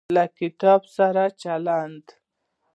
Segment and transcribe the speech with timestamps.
[0.15, 2.05] له کتاب سره چلند